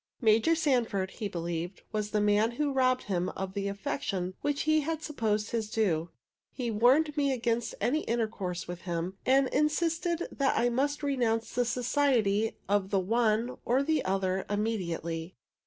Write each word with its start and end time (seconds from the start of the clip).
Major 0.19 0.55
Sanford, 0.55 1.11
he 1.11 1.27
believed, 1.27 1.83
was 1.91 2.09
the 2.09 2.19
man 2.21 2.53
who 2.53 2.71
robbed 2.73 3.03
him 3.03 3.29
of 3.35 3.53
the 3.53 3.67
affection 3.67 4.33
which 4.41 4.63
he 4.63 4.79
had 4.81 5.03
supposed 5.03 5.51
his 5.51 5.69
due. 5.69 6.09
He 6.49 6.71
warned 6.71 7.15
me 7.15 7.31
against 7.31 7.75
any 7.79 7.99
intercourse 8.05 8.67
with 8.67 8.81
him, 8.89 9.19
and 9.27 9.47
insisted 9.49 10.27
that 10.31 10.57
I 10.57 10.69
must 10.69 11.03
renounce 11.03 11.51
the 11.53 11.65
society 11.65 12.57
of 12.67 12.89
the 12.89 12.99
one 12.99 13.59
or 13.63 13.83
the 13.83 14.03
other 14.03 14.43
immediately. 14.49 15.35